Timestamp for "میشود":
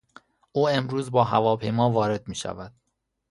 2.27-2.73